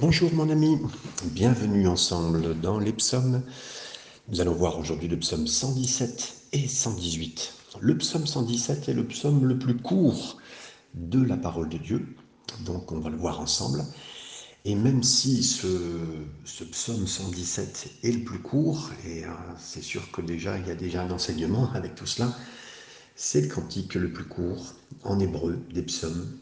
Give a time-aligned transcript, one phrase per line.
[0.00, 0.78] Bonjour mon ami,
[1.24, 3.42] bienvenue ensemble dans les psaumes.
[4.30, 7.52] Nous allons voir aujourd'hui le psaume 117 et 118.
[7.80, 10.38] Le psaume 117 est le psaume le plus court
[10.94, 12.16] de la parole de Dieu,
[12.64, 13.84] donc on va le voir ensemble.
[14.64, 15.66] Et même si ce,
[16.64, 19.28] psaume 117 est le plus court, et euh,
[19.58, 22.34] c'est sûr que déjà il y a déjà un enseignement avec tout cela,
[23.16, 24.72] c'est le cantique le plus court
[25.04, 26.38] en hébreu des psaumes,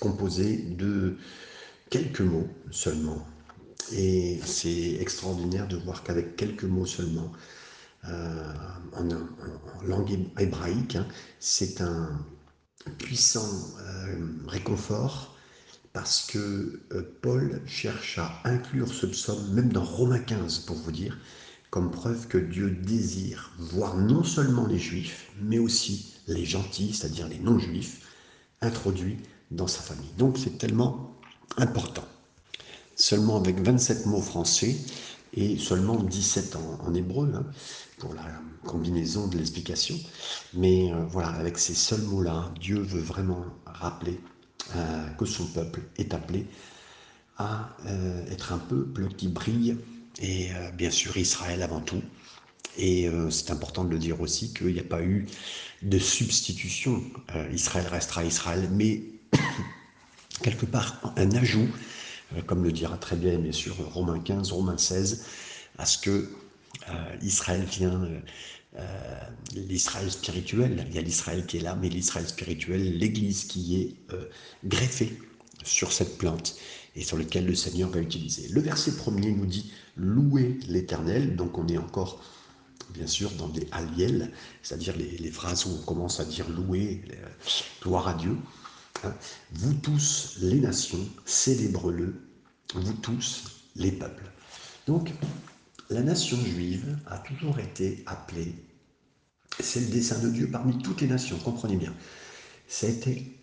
[0.00, 1.18] composé de
[1.94, 3.24] quelques mots seulement.
[3.92, 7.30] Et c'est extraordinaire de voir qu'avec quelques mots seulement,
[8.08, 8.52] euh,
[8.94, 9.06] en,
[9.86, 11.06] langue hébraïque, hein,
[11.38, 12.08] c'est un
[12.98, 15.36] puissant euh, réconfort
[15.92, 20.90] parce que euh, Paul cherche à inclure ce psaume, même dans Romains 15, pour vous
[20.90, 21.16] dire,
[21.70, 27.28] comme preuve que Dieu désire voir non seulement les juifs, mais aussi les gentils, c'est-à-dire
[27.28, 28.00] les non-juifs,
[28.62, 29.18] introduits
[29.52, 30.12] dans sa famille.
[30.18, 31.13] Donc c'est tellement
[31.56, 32.04] important.
[32.96, 34.76] Seulement avec 27 mots français
[35.36, 37.44] et seulement 17 en, hébreu hein,
[37.98, 38.24] pour la
[38.64, 39.96] combinaison de l'explication.
[40.54, 44.20] Mais euh, voilà, avec ces seuls mots-là, Dieu veut vraiment rappeler
[44.76, 46.46] euh, que son peuple est appelé
[47.36, 49.76] à euh, être un peuple qui brille
[50.20, 52.00] et bien sûr Israël avant tout.
[52.78, 55.26] Et c'est important de le dire aussi qu'il n'y a pas eu
[55.82, 57.02] de substitution.
[57.52, 59.02] Israël restera Israël, mais
[60.42, 61.68] quelque part un ajout,
[62.34, 65.24] euh, comme le dira très bien bien sûr Romains 15, Romains 16,
[65.78, 66.30] à ce que
[66.90, 68.08] euh, Israël vient,
[68.76, 69.18] euh,
[69.54, 73.96] l'Israël spirituel, il y a l'Israël qui est là, mais l'Israël spirituel, l'Église qui est
[74.64, 75.16] greffée
[75.62, 76.56] sur cette plante
[76.96, 78.48] et sur lequel le Seigneur va utiliser.
[78.48, 82.20] Le verset premier nous dit louer l'Éternel, donc on est encore
[82.90, 87.02] bien sûr dans des aliels, c'est-à-dire les, les, phrases où on commence à dire louer,
[87.82, 88.36] gloire à Dieu.
[89.52, 92.14] Vous tous les nations, célèbre-le,
[92.74, 93.44] vous tous
[93.76, 94.30] les peuples.
[94.86, 95.10] Donc,
[95.90, 98.54] la nation juive a toujours été appelée,
[99.60, 101.94] c'est le dessein de Dieu parmi toutes les nations, comprenez bien.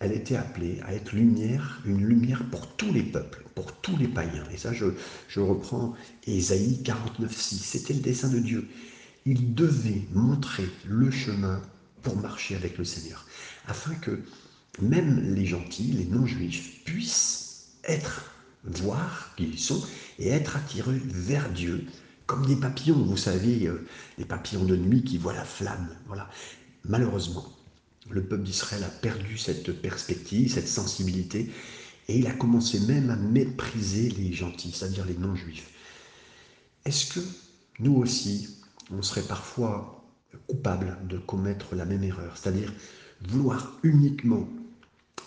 [0.00, 4.08] elle était appelée à être lumière, une lumière pour tous les peuples, pour tous les
[4.08, 4.44] païens.
[4.52, 4.86] Et ça, je,
[5.28, 5.94] je reprends
[6.26, 7.54] Ésaïe 49.6.
[7.62, 8.68] C'était le dessein de Dieu.
[9.24, 11.62] Il devait montrer le chemin
[12.02, 13.24] pour marcher avec le Seigneur,
[13.68, 14.20] afin que
[14.80, 18.32] même les gentils, les non-juifs, puissent être,
[18.64, 19.84] voir qui ils sont,
[20.18, 21.84] et être attirés vers Dieu,
[22.26, 23.86] comme des papillons, vous savez, euh,
[24.18, 25.88] les papillons de nuit qui voient la flamme.
[26.06, 26.30] Voilà.
[26.84, 27.52] Malheureusement,
[28.10, 31.50] le peuple d'Israël a perdu cette perspective, cette sensibilité,
[32.08, 35.70] et il a commencé même à mépriser les gentils, c'est-à-dire les non-juifs.
[36.84, 37.20] Est-ce que
[37.78, 38.56] nous aussi,
[38.90, 40.04] on serait parfois
[40.48, 42.72] coupables de commettre la même erreur, c'est-à-dire
[43.28, 44.48] vouloir uniquement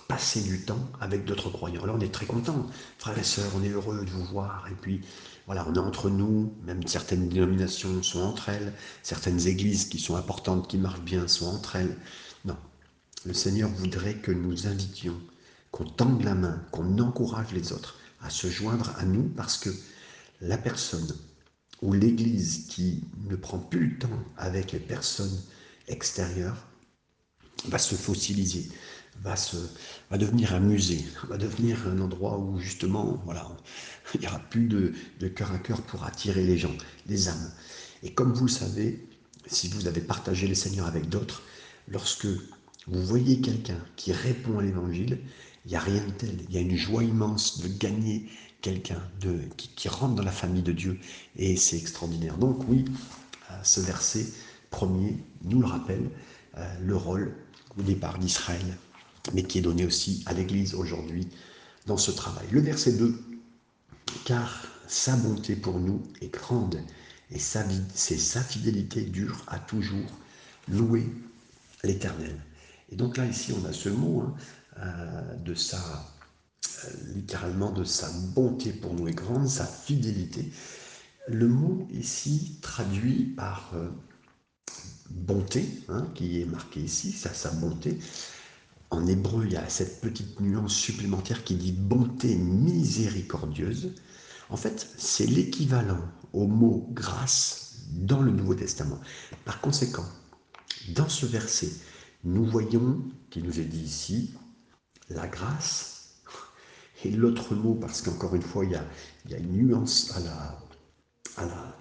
[0.07, 1.85] passer du temps avec d'autres croyants.
[1.85, 2.67] Là, on est très content,
[2.97, 4.67] frères et sœurs, on est heureux de vous voir.
[4.71, 5.01] Et puis,
[5.45, 8.73] voilà, on est entre nous, même certaines dénominations sont entre elles,
[9.03, 11.97] certaines églises qui sont importantes, qui marchent bien, sont entre elles.
[12.45, 12.57] Non,
[13.25, 15.19] le Seigneur voudrait que nous invitions,
[15.71, 19.69] qu'on tende la main, qu'on encourage les autres à se joindre à nous, parce que
[20.41, 21.15] la personne
[21.81, 25.41] ou l'église qui ne prend plus le temps avec les personnes
[25.87, 26.67] extérieures
[27.67, 28.69] va se fossiliser,
[29.21, 29.57] va, se,
[30.11, 33.47] va devenir un musée, va devenir un endroit où justement, voilà,
[34.13, 36.75] il n'y aura plus de, de cœur à cœur pour attirer les gens,
[37.07, 37.51] les âmes.
[38.03, 39.07] Et comme vous le savez,
[39.47, 41.41] si vous avez partagé le Seigneur avec d'autres,
[41.87, 42.27] lorsque
[42.87, 45.19] vous voyez quelqu'un qui répond à l'évangile,
[45.65, 46.37] il n'y a rien de tel.
[46.47, 48.29] Il y a une joie immense de gagner
[48.61, 49.01] quelqu'un
[49.57, 50.99] qui, qui, rentre dans la famille de Dieu
[51.35, 52.37] et c'est extraordinaire.
[52.37, 52.85] Donc oui,
[53.51, 54.25] euh, ce verset
[54.69, 56.09] premier nous le rappelle,
[56.57, 57.35] euh, le rôle
[57.77, 58.77] au départ d'Israël
[59.33, 61.27] mais qui est donné aussi à l'Église aujourd'hui
[61.85, 62.45] dans ce travail.
[62.51, 63.15] Le verset 2,
[64.25, 66.79] car sa bonté pour nous est grande
[67.31, 67.63] et sa,
[67.93, 70.11] c'est sa fidélité dure à toujours
[70.67, 71.07] louer
[71.83, 72.39] l'Éternel.
[72.91, 74.35] Et donc là, ici, on a ce mot hein,
[74.79, 75.79] euh, de sa,
[76.85, 80.51] euh, littéralement, de sa bonté pour nous est grande, sa fidélité.
[81.27, 83.89] Le mot ici traduit par euh,
[85.09, 87.97] bonté, hein, qui est marqué ici, sa bonté,
[88.89, 93.93] en hébreu, il y a cette petite nuance supplémentaire qui dit bonté miséricordieuse.
[94.49, 96.01] En fait, c'est l'équivalent
[96.33, 98.99] au mot grâce dans le Nouveau Testament.
[99.43, 100.05] Par conséquent,
[100.89, 101.71] dans ce verset,
[102.23, 104.33] nous voyons, qui nous est dit ici,
[105.09, 105.95] la grâce
[107.03, 110.59] et l'autre mot, parce qu'encore une fois, il y, a, une nuance à la,
[111.37, 111.77] à, la,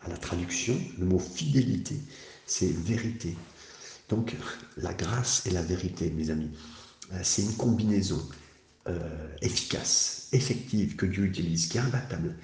[0.00, 2.00] à la traduction, le mot fidélité,
[2.46, 3.36] c'est vérité.
[4.08, 4.36] Donc
[4.76, 6.50] la grâce et la vérité, mes amis,
[7.12, 8.20] euh, c'est une combinaison.
[8.88, 12.36] euh, efficace, effective que Dieu utilise, qui est imbattable.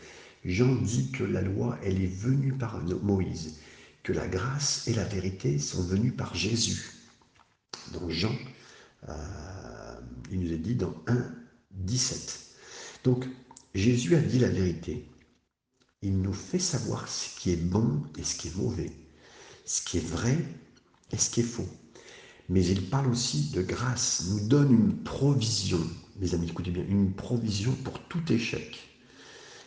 [0.44, 3.56] Jean dit que la loi, elle est venue par Moïse,
[4.04, 6.92] que la grâce et la vérité sont venues par Jésus.
[7.92, 8.34] Donc Jean,
[9.08, 9.14] euh,
[10.30, 11.34] il nous est dit dans 1,
[11.72, 12.40] 17.
[13.04, 13.26] Donc
[13.74, 15.08] Jésus a dit la vérité.
[16.02, 18.92] Il nous fait savoir ce qui est bon et ce qui est mauvais,
[19.64, 20.38] ce qui est vrai
[21.12, 21.68] et ce qui est faux.
[22.48, 25.80] Mais il parle aussi de grâce, nous donne une provision,
[26.20, 28.88] mes amis, écoutez bien, une provision pour tout échec.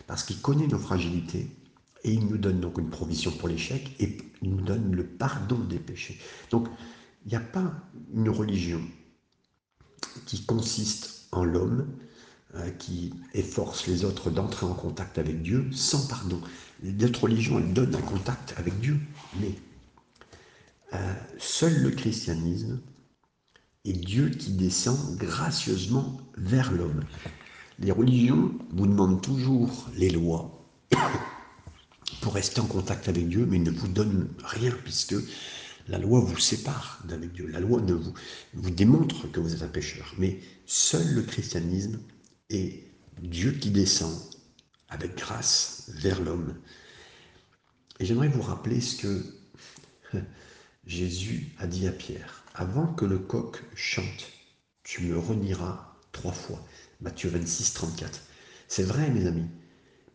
[0.06, 1.48] Parce qu'il connaît nos fragilités
[2.04, 5.58] et il nous donne donc une provision pour l'échec et il nous donne le pardon
[5.58, 6.20] des péchés.
[6.52, 6.68] Donc,
[7.26, 7.74] il n'y a pas
[8.14, 8.82] une religion
[10.26, 11.88] qui consiste en l'homme,
[12.56, 16.40] euh, qui efforce les autres d'entrer en contact avec Dieu sans pardon.
[16.82, 18.98] D'autres religions, elles donnent un contact avec Dieu,
[19.42, 19.52] mais
[20.94, 22.80] euh, seul le christianisme
[23.86, 27.04] est Dieu qui descend gracieusement vers l'homme.
[27.80, 30.66] Les religions vous demandent toujours les lois
[32.22, 35.16] pour rester en contact avec Dieu, mais ne vous donnent rien, puisque
[35.88, 37.48] la loi vous sépare d'avec Dieu.
[37.48, 38.14] La loi ne vous,
[38.54, 40.14] vous démontre que vous êtes un pécheur.
[40.18, 42.00] Mais seul le christianisme
[42.50, 42.84] est
[43.22, 44.18] Dieu qui descend
[44.90, 46.56] avec grâce vers l'homme.
[48.00, 49.24] Et j'aimerais vous rappeler ce que
[50.88, 52.46] Jésus a dit à Pierre.
[52.56, 54.32] Avant que le coq chante,
[54.84, 56.66] tu me renieras trois fois.
[57.02, 58.22] Matthieu 26, 34.
[58.70, 59.50] C'est vrai, mes amis,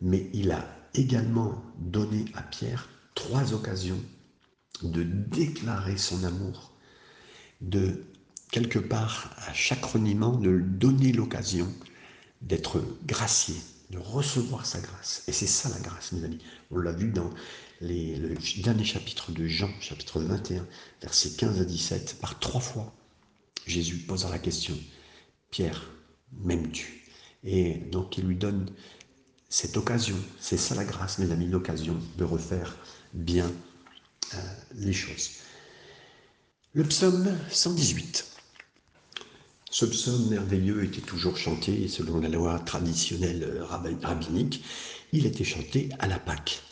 [0.00, 4.00] mais il a également donné à Pierre trois occasions
[4.82, 6.72] de déclarer son amour,
[7.60, 8.04] de
[8.50, 11.70] quelque part à chaque reniement, de donner l'occasion
[12.40, 13.56] d'être gracié,
[13.90, 15.22] de recevoir sa grâce.
[15.28, 16.42] Et c'est ça la grâce, mes amis.
[16.70, 17.30] On l'a vu dans
[17.82, 20.67] le dernier chapitre de Jean, chapitre 21,
[21.02, 22.93] versets 15 à 17, par trois fois.
[23.67, 24.76] Jésus posera la question,
[25.50, 25.90] Pierre,
[26.32, 27.05] m'aimes-tu?
[27.44, 28.70] Et donc il lui donne
[29.49, 32.76] cette occasion, c'est ça la grâce, mes amis, l'occasion de refaire
[33.14, 33.50] bien
[34.35, 34.38] euh,
[34.76, 35.31] les choses.
[36.75, 38.26] Le psaume 118.
[39.70, 44.64] Ce psaume merveilleux était toujours chanté, selon la loi traditionnelle euh, rabbinique,
[45.12, 46.62] il était chanté à la Pâque.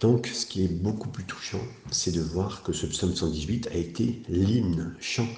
[0.00, 3.74] Donc, ce qui est beaucoup plus touchant, c'est de voir que ce psaume 118 a
[3.74, 5.28] été l'hymne, chant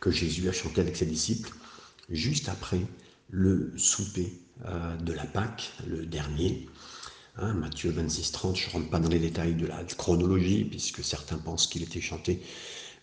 [0.00, 1.52] que Jésus a chanté avec ses disciples
[2.10, 2.80] juste après
[3.30, 4.32] le souper
[4.64, 6.66] euh, de la Pâque, le dernier,
[7.40, 11.04] Hein, Matthieu 26, 30, je ne rentre pas dans les détails de la chronologie, puisque
[11.04, 12.42] certains pensent qu'il était chanté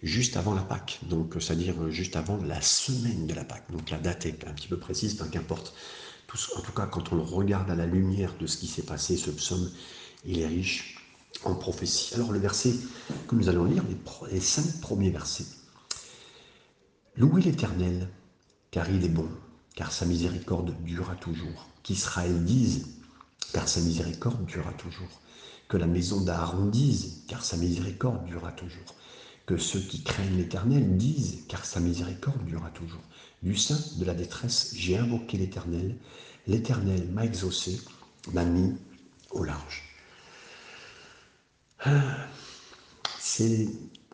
[0.04, 3.72] juste avant la Pâque, donc c'est-à-dire juste avant la semaine de la Pâque.
[3.72, 5.74] Donc la date est un petit peu précise, enfin qu'importe.
[6.58, 9.16] En tout cas, quand on le regarde à la lumière de ce qui s'est passé,
[9.16, 9.72] ce psaume,
[10.26, 10.95] il est riche
[11.44, 12.14] en prophétie.
[12.16, 12.74] Alors le verset
[13.28, 13.84] que nous allons lire,
[14.32, 15.46] les, cinq premiers versets.
[17.18, 18.10] Louez l'Éternel,
[18.72, 19.30] car il est bon,
[19.76, 21.68] car sa miséricorde durera toujours.
[21.84, 22.88] Qu'Israël dise,
[23.54, 25.22] car sa miséricorde durera toujours.
[25.68, 28.96] Que la maison d'Aaron dise, car sa miséricorde durera toujours.
[29.46, 33.02] Que ceux qui craignent l'Éternel disent, car sa miséricorde durera toujours.
[33.44, 35.96] Du sein de la détresse, j'ai invoqué l'Éternel.
[36.48, 37.80] L'Éternel m'a exaucé,
[38.34, 38.76] m'a mis
[39.32, 39.84] au large.
[41.80, 42.28] Ah,
[43.38, 43.68] c'est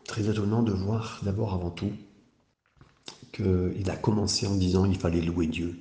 [0.04, 1.92] très étonnant de voir d'abord avant tout
[3.32, 5.78] qu'il a commencé en disant il fallait louer Dieu,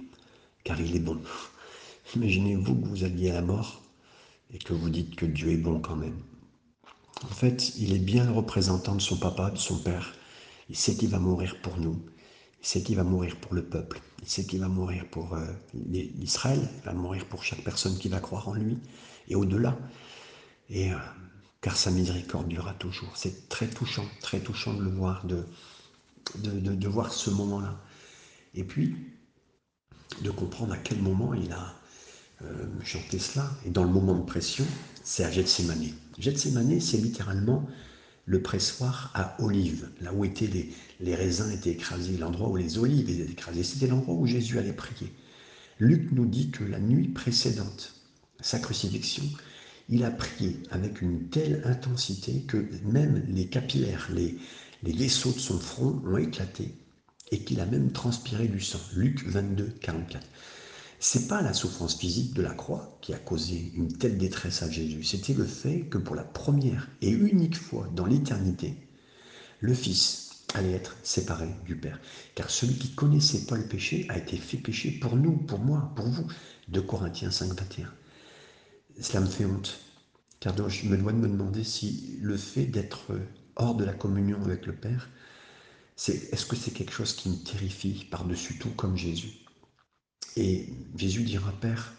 [0.64, 1.20] car il est bon.
[2.16, 3.82] Imaginez-vous que vous alliez à la mort
[4.54, 6.20] et que vous dites que Dieu est bon quand même.
[7.24, 10.14] En fait, il est bien le représentant de son papa, de son père.
[10.70, 12.00] Il sait qu'il va mourir pour nous.
[12.62, 14.02] Il sait qu'il va mourir pour le peuple.
[14.22, 16.60] Il sait qu'il va mourir pour euh, l'Israël.
[16.78, 18.78] Il va mourir pour chaque personne qui va croire en lui.
[19.30, 19.76] Et au-delà.
[20.70, 20.98] Et euh,
[21.62, 23.16] car sa miséricorde durera toujours.
[23.16, 25.46] C'est très touchant, très touchant de le voir, de,
[26.36, 27.80] de, voir ce moment-là.
[28.56, 28.96] Et puis,
[30.22, 31.76] de comprendre à quel moment il a
[32.42, 33.50] euh, chanter cela.
[33.66, 34.66] Et dans le moment de pression,
[35.04, 35.94] c'est à Gethsemane.
[36.18, 37.68] Gethsemane, c'est littéralement
[38.26, 42.78] le pressoir à olives, là où étaient les, les raisins étaient écrasés, l'endroit où les
[42.78, 43.64] olives étaient écrasées.
[43.64, 45.12] C'était l'endroit où Jésus allait prier.
[45.80, 47.96] Luc nous dit que la nuit précédente,
[48.40, 49.24] sa crucifixion,
[49.92, 54.38] il a prié avec une telle intensité que même les capillaires, les,
[54.84, 56.74] vaisseaux de son front ont éclaté
[57.30, 58.80] et qu'il a même transpiré du sang.
[58.96, 60.26] Luc 22, 44.
[61.00, 64.70] C'est pas la souffrance physique de la croix qui a causé une telle détresse à
[64.70, 68.78] Jésus, c'était le fait que pour la première et unique fois dans l'éternité,
[69.60, 72.00] le Fils allait être séparé du Père.
[72.36, 75.92] Car celui qui connaissait pas le péché a été fait péché pour nous, pour moi,
[75.96, 76.28] pour vous.
[76.68, 77.92] De Corinthiens 5, 21.
[79.00, 79.80] Cela me fait honte,
[80.40, 83.18] car je me dois de me demander si le fait d'être
[83.56, 85.10] hors de la communion avec le Père,
[86.08, 89.34] est-ce que c'est quelque chose qui me terrifie par-dessus tout comme Jésus?
[90.36, 91.94] Et Jésus dira, Père,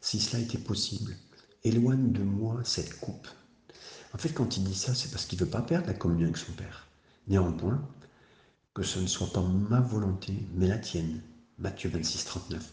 [0.00, 1.16] si cela était possible,
[1.64, 3.28] éloigne de moi cette coupe.
[4.14, 6.24] En fait, quand il dit ça, c'est parce qu'il ne veut pas perdre la communion
[6.24, 6.88] avec son Père.
[7.28, 7.86] Néanmoins,
[8.74, 11.22] que ce ne soit pas ma volonté, mais la tienne.
[11.58, 12.72] Matthieu 26, 39.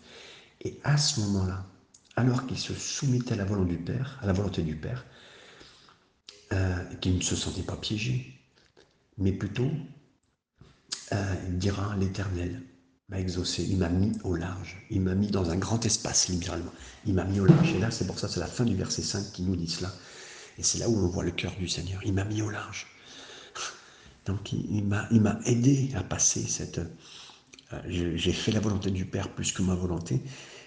[0.61, 1.65] Et à ce moment-là,
[2.19, 5.05] alors qu'il se soumettait à la volonté du Père, à la volonté du Père,
[6.51, 8.33] euh, qu'il ne se sentait pas piégé,
[9.17, 9.71] mais plutôt,
[11.13, 12.61] euh, il dira l'Éternel
[13.09, 16.71] m'a exaucé, il m'a mis au large, il m'a mis dans un grand espace, littéralement.
[17.05, 17.73] Il m'a mis au large.
[17.73, 19.91] Et là, c'est pour ça, c'est la fin du verset 5 qui nous dit cela.
[20.59, 22.01] Et c'est là où on voit le cœur du Seigneur.
[22.05, 22.85] Il m'a mis au large.
[24.25, 25.07] Donc, il, m'a
[25.45, 26.79] aidé à passer cette.
[27.73, 30.21] Euh, j'ai fait la volonté du Père plus que ma volonté.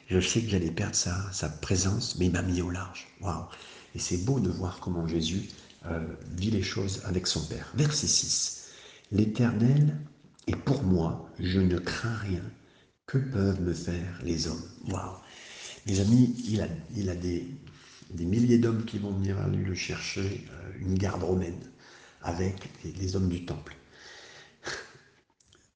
[0.09, 3.07] Je sais que j'allais perdre sa, présence, mais il m'a mis au large.
[3.21, 3.47] Waouh!
[3.95, 5.49] Et c'est beau de voir comment Jésus
[5.87, 6.07] euh,
[6.37, 7.71] vit les choses avec son Père.
[7.75, 8.69] Verset 6.
[9.11, 9.99] L'Éternel
[10.47, 12.43] et pour moi, je ne crains rien.
[13.07, 14.63] Que peuvent me faire les hommes?
[14.89, 15.17] Waouh
[15.87, 20.73] Mes amis, il a, des milliers d'hommes qui vont venir à lui le chercher, euh,
[20.81, 21.59] une garde romaine,
[22.23, 23.77] avec les, hommes du temple.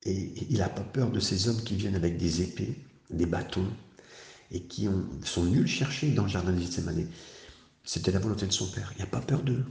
[0.05, 2.77] Et il n'a pas peur de ces hommes qui viennent avec des épées,
[3.11, 3.69] des bâtons,
[4.51, 7.07] et qui ont, sont le chercher dans le jardin de Gethsemane.
[7.85, 8.93] C'était la volonté de son père.
[8.97, 9.65] Il n'a pas peur d'eux.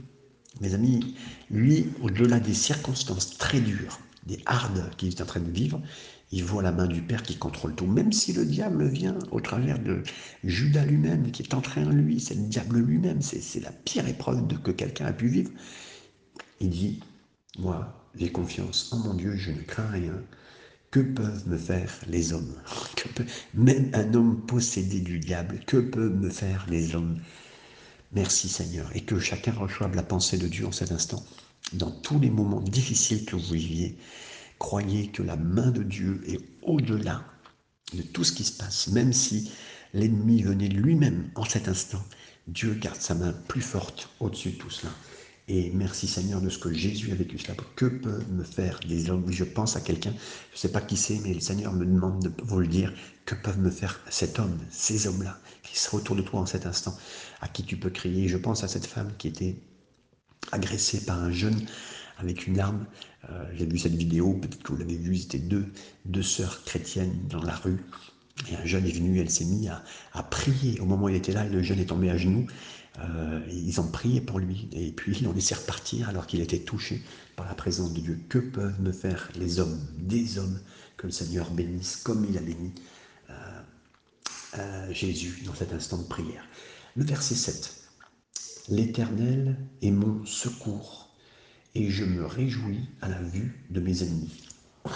[0.60, 1.14] Mes amis,
[1.50, 5.80] lui, au-delà des circonstances très dures, des hardes qu'il est en train de vivre,
[6.32, 7.86] il voit la main du Père qui contrôle tout.
[7.86, 10.02] Même si le diable vient au travers de
[10.42, 14.70] Judas lui-même, qui est en lui, c'est le diable lui-même, c'est la pire épreuve que
[14.72, 15.50] quelqu'un a pu vivre.
[16.60, 17.00] Il dit,
[17.58, 20.14] moi, j'ai confiance en mon Dieu, je ne crains rien.
[20.96, 22.54] Que peuvent me faire les hommes?
[23.52, 27.20] Même un homme possédé du diable, que peuvent me faire les hommes?
[28.12, 28.88] Merci Seigneur.
[28.94, 31.22] Et que chacun reçoive la pensée de Dieu en cet instant
[31.74, 33.98] dans tous les moments difficiles que vous viviez,
[34.58, 37.22] croyez que la main de Dieu est au-delà
[37.92, 39.52] de tout ce qui se passe, même si
[39.92, 42.02] l'ennemi venait lui-même en cet instant.
[42.48, 44.92] Dieu garde sa main plus forte au-dessus de tout cela.
[45.48, 47.54] Et merci Seigneur de ce que Jésus a vécu cela.
[47.76, 49.30] Que peuvent me faire des hommes?
[49.30, 52.24] Je pense à quelqu'un, je ne sais pas qui c'est, mais le Seigneur me demande
[52.24, 52.92] de vous le dire.
[53.26, 56.66] Que peuvent me faire cet homme, ces hommes-là, qui sont autour de toi en cet
[56.66, 56.96] instant,
[57.40, 58.26] à qui tu peux crier?
[58.28, 59.56] Je pense à cette femme qui était
[60.50, 61.64] agressé par un jeune
[62.18, 62.86] avec une arme.
[63.30, 65.66] Euh, j'ai vu cette vidéo, peut-être que vous l'avez vu, c'était deux,
[66.06, 67.84] deux sœurs chrétiennes dans la rue.
[68.50, 69.72] Et un jeune est venu, elle s'est mise
[70.12, 70.80] à, prier.
[70.80, 72.46] Au moment où il était là, le jeune est tombé à genoux.
[72.98, 74.68] Euh, ils ont prié pour lui.
[74.72, 77.02] Et puis, l'ont laissé repartir alors qu'il était touché
[77.34, 78.20] par la présence de Dieu.
[78.28, 80.60] Que peuvent me faire les hommes, des hommes,
[80.96, 82.72] que le Seigneur bénisse comme il a béni
[84.58, 86.44] euh, Jésus dans cet instant de prière.
[86.94, 87.84] Le verset 7.
[88.68, 91.10] L'Éternel est mon secours,
[91.74, 94.48] et je me réjouis à la vue de mes ennemis.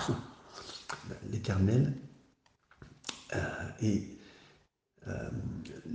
[1.31, 1.95] L'Éternel
[3.35, 4.03] euh, est...
[5.09, 5.31] Euh,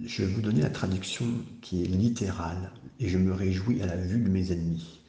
[0.05, 1.25] je vais vous donner la traduction
[1.61, 5.01] qui est littérale, et je me réjouis à la vue de mes ennemis.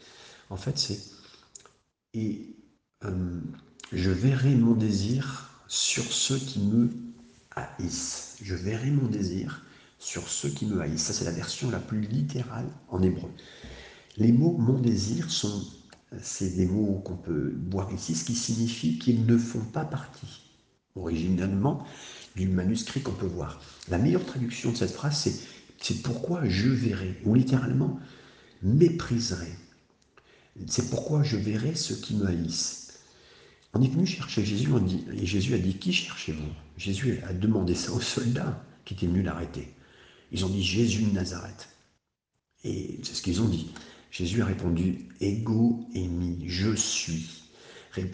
[0.50, 1.00] En fait, c'est...
[2.14, 2.56] Et
[3.04, 3.40] euh,
[3.92, 6.90] je verrai mon désir sur ceux qui me
[7.54, 8.37] haïssent.
[8.42, 9.64] Je verrai mon désir
[9.99, 11.04] sur ceux qui me haïssent.
[11.04, 13.30] Ça, c'est la version la plus littérale en hébreu.
[14.16, 15.62] Les mots mon désir sont,
[16.23, 20.42] c'est des mots qu'on peut voir ici, ce qui signifie qu'ils ne font pas partie,
[20.96, 21.86] originalement,
[22.34, 23.60] du manuscrit qu'on peut voir.
[23.88, 25.34] La meilleure traduction de cette phrase, c'est
[25.80, 27.98] c'est pourquoi je verrai, ou littéralement,
[28.62, 29.52] mépriserai.
[30.66, 33.00] C'est pourquoi je verrai ceux qui me haïssent.
[33.74, 36.48] On est venu chercher Jésus, on dit, et Jésus a dit, qui cherchez-vous?
[36.78, 39.74] Jésus a demandé ça aux soldats qui étaient venus l'arrêter.
[40.32, 41.68] Ils ont dit Jésus de Nazareth.
[42.64, 43.70] Et c'est ce qu'ils ont dit.
[44.10, 47.42] Jésus a répondu Ego mi, je suis.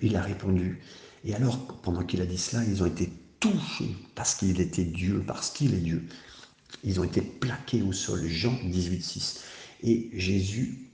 [0.03, 0.81] Il a répondu.
[1.25, 5.23] Et alors, pendant qu'il a dit cela, ils ont été touchés parce qu'il était Dieu,
[5.27, 6.05] parce qu'il est Dieu.
[6.85, 8.27] Ils ont été plaqués au sol.
[8.27, 9.41] Jean 18, 6.
[9.83, 10.91] Et Jésus,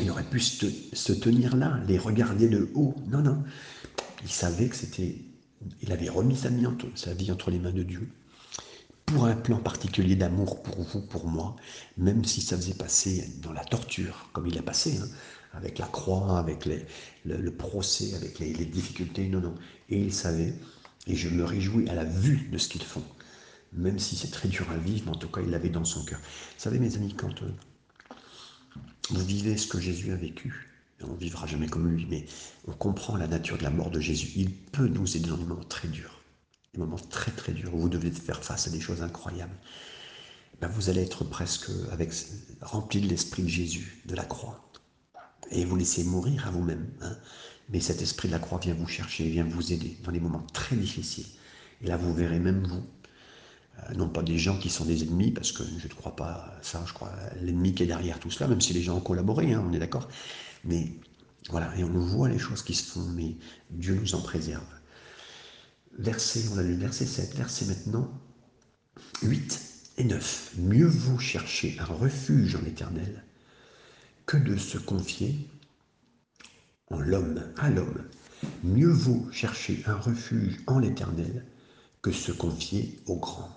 [0.00, 2.94] il aurait pu se tenir là, les regarder de haut.
[3.08, 3.42] Non, non.
[4.22, 5.16] Il savait que c'était.
[5.80, 8.08] Il avait remis sa vie entre les mains de Dieu
[9.06, 11.56] pour un plan particulier d'amour pour vous, pour moi,
[11.96, 15.08] même si ça faisait passer dans la torture, comme il a passé, hein,
[15.52, 16.68] avec la croix, avec
[17.24, 19.54] le, procès, avec les, difficultés, non, non.
[19.88, 20.54] Et il savait,
[21.06, 23.04] et je me réjouis à la vue de ce qu'ils font,
[23.72, 26.04] même si c'est très dur à vivre, mais en tout cas, il l'avait dans son
[26.04, 26.18] cœur.
[26.18, 27.50] Vous savez, mes amis, quand euh,
[29.10, 30.68] vous vivez ce que Jésus a vécu,
[31.04, 32.26] on ne vivra jamais comme lui, mais
[32.68, 34.30] on comprend la nature de la mort de Jésus.
[34.36, 36.22] Il peut nous aider dans des moments très durs
[36.72, 39.56] des moments très très durs où vous devez faire face à des choses incroyables,
[40.60, 42.12] ben vous allez être presque avec,
[42.62, 44.71] rempli de l'esprit de Jésus, de la croix.
[45.52, 46.88] Et vous laissez mourir à vous-même.
[47.00, 47.16] Hein.
[47.68, 50.46] Mais cet esprit de la croix vient vous chercher, vient vous aider dans des moments
[50.52, 51.26] très difficiles.
[51.82, 52.84] Et là, vous verrez même vous
[53.78, 56.52] Euh, non pas des gens qui sont des ennemis, parce que je ne crois pas
[56.62, 59.52] ça, je crois l'ennemi qui est derrière tout cela, même si les gens ont collaboré,
[59.52, 60.08] hein, on est d'accord.
[60.64, 60.92] Mais
[61.50, 63.36] voilà, et on voit les choses qui se font, mais
[63.70, 64.64] Dieu nous en préserve.
[65.98, 68.10] Verset, on a lu verset 7, verset maintenant
[69.22, 69.60] 8
[69.98, 70.52] et 9.
[70.58, 73.24] Mieux vaut chercher un refuge en l'éternel
[74.26, 75.48] que de se confier
[76.88, 78.04] en l'homme, à l'homme.
[78.64, 81.44] Mieux vaut chercher un refuge en l'éternel
[82.02, 83.50] que se confier au grand.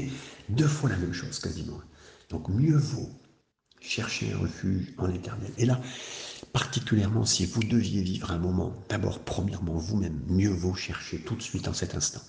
[0.48, 1.80] Deux fois la même chose quasiment.
[2.28, 3.10] Donc mieux vaut
[3.80, 5.52] chercher un refuge en l'éternel.
[5.58, 5.80] Et là,
[6.52, 11.42] particulièrement si vous deviez vivre un moment, d'abord, premièrement, vous-même, mieux vaut chercher tout de
[11.42, 12.20] suite en cet instant.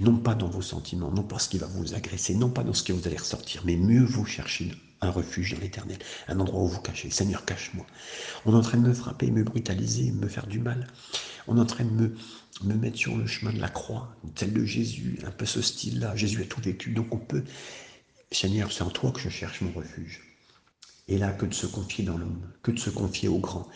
[0.00, 2.74] Non pas dans vos sentiments, non pas ce qui va vous agresser, non pas dans
[2.74, 4.72] ce que vous allez ressortir, mais mieux vaut chercher
[5.02, 5.98] un refuge dans l'éternel,
[6.28, 7.10] un endroit où vous cachez.
[7.10, 7.86] Seigneur, cache-moi.
[8.44, 10.86] On est en train de me frapper, me brutaliser, me faire du mal.
[11.46, 12.14] On est en train de me,
[12.64, 16.16] me mettre sur le chemin de la croix, tel de Jésus, un peu ce style-là.
[16.16, 17.44] Jésus a tout vécu, donc on peut.
[18.32, 20.29] Seigneur, c'est en toi que je cherche mon refuge.
[21.10, 23.68] Et là, que de se confier dans l'homme, que de se confier au grand,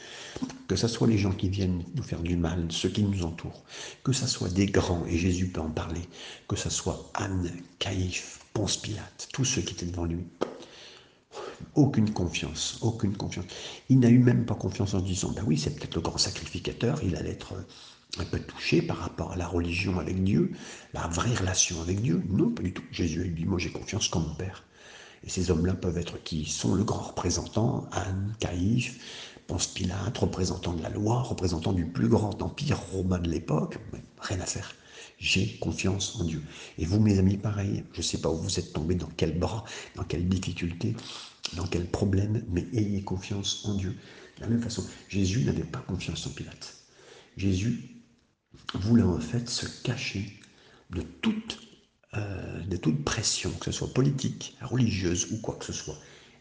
[0.68, 3.64] que ce soit les gens qui viennent nous faire du mal, ceux qui nous entourent,
[4.04, 6.02] que ce soit des grands, et Jésus peut en parler,
[6.48, 7.50] que ce soit Anne,
[7.80, 10.24] Caïphe, Ponce Pilate, tous ceux qui étaient devant lui.
[11.74, 13.46] Aucune confiance, aucune confiance.
[13.88, 16.18] Il n'a eu même pas confiance en se disant, ben oui, c'est peut-être le grand
[16.18, 17.54] sacrificateur, il allait être
[18.18, 20.52] un peu touché par rapport à la religion avec Dieu,
[20.92, 22.22] la vraie relation avec Dieu.
[22.28, 22.84] Non, pas du tout.
[22.92, 24.62] Jésus a dit, moi j'ai confiance comme mon Père.
[25.24, 28.98] Et ces hommes-là peuvent être qui sont le grand représentant, Anne, Caïphe,
[29.46, 33.78] Ponce Pilate, représentant de la loi, représentant du plus grand empire romain de l'époque.
[34.20, 34.74] Rien à faire.
[35.18, 36.42] J'ai confiance en Dieu.
[36.78, 39.38] Et vous, mes amis, pareil, je ne sais pas où vous êtes tombés, dans quel
[39.38, 39.64] bras,
[39.96, 40.94] dans quelle difficulté,
[41.54, 43.96] dans quel problème, mais ayez confiance en Dieu.
[44.36, 46.74] De la même façon, Jésus n'avait pas confiance en Pilate.
[47.36, 48.02] Jésus
[48.74, 50.40] voulait en fait se cacher
[50.90, 51.63] de toute
[52.16, 55.98] euh, de toute pression, que ce soit politique, religieuse ou quoi que ce soit.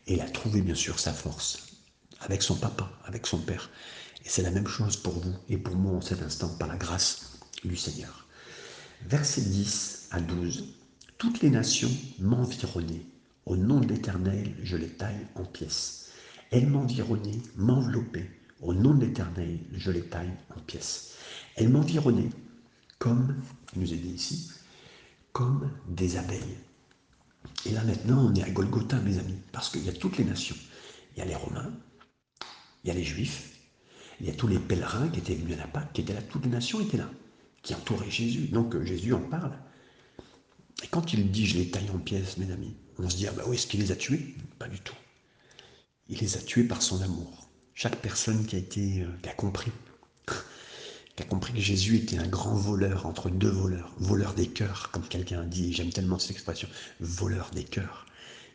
[0.07, 1.73] Et a trouvé bien sûr sa force
[2.21, 3.69] avec son papa, avec son père.
[4.25, 6.77] Et c'est la même chose pour vous et pour moi en cet instant, par la
[6.77, 8.27] grâce du Seigneur.
[9.05, 10.65] Verset 10 à 12.
[11.17, 13.05] Toutes les nations m'environnaient.
[13.45, 16.11] Au nom de l'Éternel, je les taille en pièces.
[16.51, 18.29] Elles m'environnaient, m'enveloppaient.
[18.61, 21.15] Au nom de l'Éternel, je les taille en pièces.
[21.55, 22.29] Elles m'environnaient
[22.99, 23.35] comme,
[23.75, 24.49] il nous est dit ici,
[25.33, 26.57] comme des abeilles.
[27.65, 30.23] Et là maintenant, on est à Golgotha, mes amis, parce qu'il y a toutes les
[30.23, 30.55] nations.
[31.15, 31.73] Il y a les Romains,
[32.83, 33.57] il y a les Juifs,
[34.19, 36.21] il y a tous les pèlerins qui étaient venus à la Pâque, qui étaient là,
[36.21, 37.09] toutes les nations étaient là,
[37.61, 38.47] qui entouraient Jésus.
[38.47, 39.57] Donc euh, Jésus en parle.
[40.83, 43.31] Et quand il dit je les taille en pièces, mes amis, on se dit ah
[43.31, 44.35] bah oui, est-ce qu'il les a tués?
[44.59, 44.95] Pas du tout.
[46.09, 47.49] Il les a tués par son amour.
[47.73, 49.71] Chaque personne qui a été, euh, qui a compris
[51.15, 54.89] qui a compris que Jésus était un grand voleur entre deux voleurs, voleur des cœurs,
[54.91, 56.67] comme quelqu'un a dit, j'aime tellement cette expression,
[56.99, 58.07] voleur des cœurs.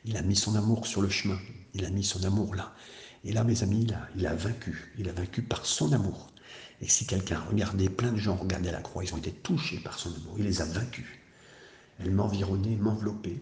[0.04, 1.38] Il a mis son amour sur le chemin,
[1.74, 2.74] il a mis son amour là.
[3.24, 6.30] Et là, mes amis, il a, il a vaincu, il a vaincu par son amour.
[6.80, 9.98] Et si quelqu'un regardait, plein de gens regardaient la croix, ils ont été touchés par
[9.98, 11.06] son amour, il les a vaincus.
[12.00, 13.40] Elle m'environnait, m'enveloppait.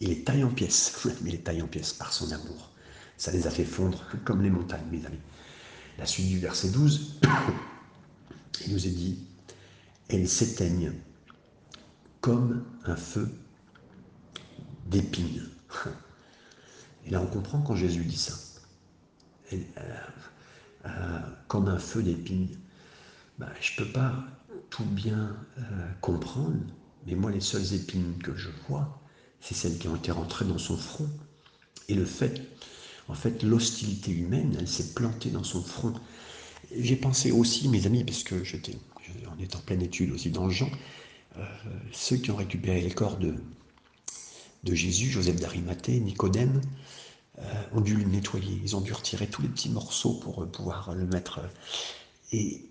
[0.00, 2.70] Il les taille en pièces, mais il les taille en pièces par son amour.
[3.16, 5.20] Ça les a fait fondre, comme les montagnes, mes amis.
[5.98, 7.20] La suite du verset 12.
[8.66, 9.18] Il nous est dit,
[10.08, 10.92] elles s'éteignent
[12.20, 13.28] comme un feu
[14.86, 15.48] d'épines.
[17.06, 18.34] Et là, on comprend quand Jésus dit ça.
[19.52, 19.58] Euh,
[20.86, 20.90] euh,
[21.48, 22.48] comme un feu d'épines.
[23.38, 24.12] Ben, je ne peux pas
[24.70, 25.62] tout bien euh,
[26.00, 26.58] comprendre,
[27.06, 29.00] mais moi, les seules épines que je vois,
[29.40, 31.08] c'est celles qui ont été rentrées dans son front.
[31.88, 32.42] Et le fait,
[33.08, 35.94] en fait, l'hostilité humaine, elle s'est plantée dans son front.
[36.76, 38.76] J'ai pensé aussi, mes amis, parce que j'étais,
[39.40, 40.70] est en pleine étude aussi dans Jean,
[41.36, 41.44] euh,
[41.92, 43.34] ceux qui ont récupéré le corps de,
[44.64, 46.60] de Jésus, Joseph d'Arimathée, Nicodème,
[47.40, 48.60] euh, ont dû le nettoyer.
[48.62, 51.40] Ils ont dû retirer tous les petits morceaux pour euh, pouvoir le mettre.
[52.32, 52.70] Et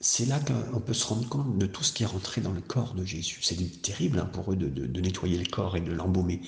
[0.00, 2.60] c'est là qu'on peut se rendre compte de tout ce qui est rentré dans le
[2.60, 3.40] corps de Jésus.
[3.42, 6.40] C'est terrible hein, pour eux de, nettoyer le corps et de l'embaumer.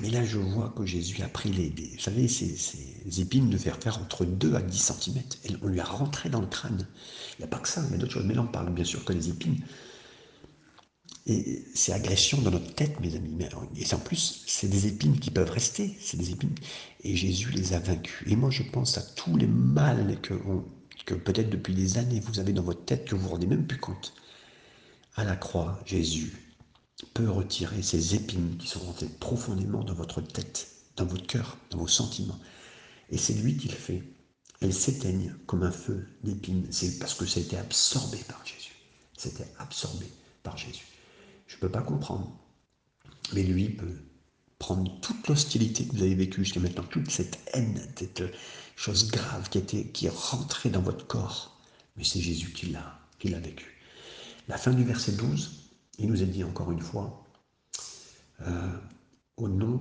[0.00, 3.76] Mais là, je vois que Jésus a pris les, vous savez, ces, épines de faire
[3.76, 5.22] faire entre 2 à 10 cm.
[5.62, 6.86] On lui a rentré dans le crâne.
[7.38, 8.24] Il n'y a pas que ça, il y a d'autres choses.
[8.24, 9.60] Mais là, on parle bien sûr que des épines.
[11.26, 13.38] Et c'est agression dans notre tête, mes amis.
[13.76, 15.96] Et en plus, c'est des épines qui peuvent rester.
[16.00, 16.54] C'est des épines.
[17.02, 18.26] Et Jésus les a vaincus.
[18.30, 20.34] Et moi, je pense à tous les mal que,
[21.06, 23.46] que peut-être depuis des années vous avez dans votre tête que vous ne vous rendez
[23.46, 24.12] même plus compte.
[25.16, 26.43] À la croix, Jésus
[27.12, 31.78] peut retirer ces épines qui sont rentrées profondément dans votre tête, dans votre cœur, dans
[31.78, 32.38] vos sentiments.
[33.10, 34.02] Et c'est lui qui le fait.
[34.60, 36.66] Elles s'éteignent comme un feu d'épines.
[36.70, 38.74] C'est parce que ça a été absorbé par Jésus.
[39.16, 40.06] C'était absorbé
[40.42, 40.86] par Jésus.
[41.46, 42.32] Je ne peux pas comprendre.
[43.32, 43.98] Mais lui peut
[44.58, 48.22] prendre toute l'hostilité que vous avez vécue jusqu'à maintenant, toute cette haine, cette
[48.76, 51.60] chose grave qui, était, qui est rentrée dans votre corps.
[51.96, 53.80] Mais c'est Jésus qui l'a, qui l'a vécu.
[54.48, 55.63] La fin du verset 12,
[55.98, 57.24] il nous est dit encore une fois,
[58.42, 58.70] euh,
[59.36, 59.80] au nom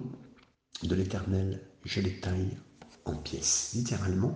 [0.84, 2.58] de l'Éternel, je les taille
[3.06, 3.72] en pièces.
[3.74, 4.36] Littéralement,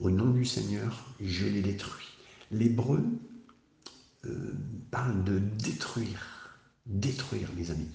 [0.00, 2.06] au nom du Seigneur, je les détruis.
[2.50, 3.04] L'hébreu
[4.26, 4.54] euh,
[4.90, 6.58] parle de détruire.
[6.86, 7.88] Détruire, mes amis.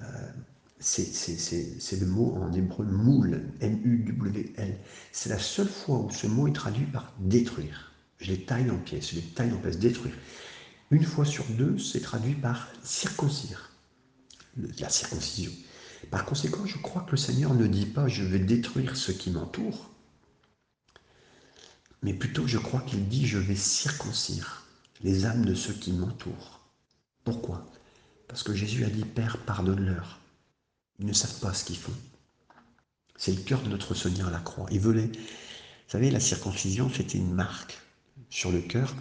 [0.00, 0.32] Euh,
[0.78, 4.78] c'est le mot en hébreu moule, M-U-W-L.
[5.12, 7.92] C'est la seule fois où ce mot est traduit par détruire.
[8.18, 10.14] Je les taille en pièces, je les taille en pièces, détruire.
[10.92, 13.70] Une fois sur deux, c'est traduit par circoncire,
[14.78, 15.50] la circoncision.
[16.10, 19.30] Par conséquent, je crois que le Seigneur ne dit pas je vais détruire ce qui
[19.30, 19.90] m'entoure,
[22.02, 24.66] mais plutôt je crois qu'il dit je vais circoncire
[25.02, 26.60] les âmes de ceux qui m'entourent.
[27.24, 27.66] Pourquoi?
[28.28, 30.18] Parce que Jésus a dit Père, pardonne-leur.
[30.98, 31.96] Ils ne savent pas ce qu'ils font.
[33.16, 34.66] C'est le cœur de notre Seigneur à la croix.
[34.70, 35.06] Il voulait.
[35.06, 37.78] Vous savez, la circoncision, c'était une marque
[38.28, 38.94] sur le cœur,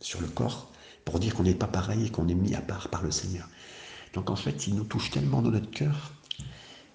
[0.00, 0.72] sur le corps,
[1.08, 3.48] pour dire qu'on n'est pas pareil et qu'on est mis à part par le Seigneur.
[4.12, 6.12] Donc en fait, il nous touche tellement dans notre cœur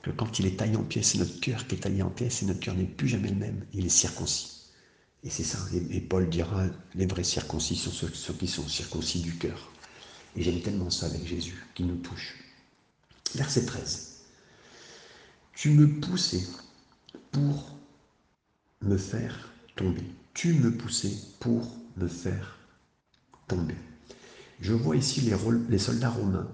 [0.04, 2.44] que quand il est taillé en pièces, c'est notre cœur qui est taillé en pièces
[2.44, 3.66] et notre cœur n'est plus jamais le même.
[3.74, 4.66] Il est circoncis.
[5.24, 5.58] Et c'est ça.
[5.90, 9.72] Et, Paul dira les vrais circoncis sont ceux, ceux qui sont circoncis du cœur.
[10.36, 12.36] Et j'aime tellement ça avec Jésus qui nous touche.
[13.34, 14.26] Verset 13.
[15.56, 16.44] Tu me poussais
[17.32, 17.80] pour
[18.84, 20.06] me faire tomber.
[20.36, 22.60] Tu me poussais pour me faire
[23.48, 23.76] tomber.
[24.60, 26.50] Je vois ici les, soldats romains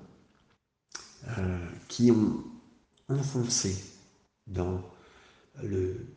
[1.38, 2.44] euh, qui ont
[3.08, 3.76] enfoncé
[4.48, 4.84] dans
[5.62, 6.08] le,